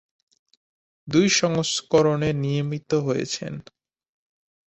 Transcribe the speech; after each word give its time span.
দুই 1.07 1.27
সংস্করণে 1.39 2.29
নিয়মিত 2.43 2.91
হয়েছেন। 3.07 3.53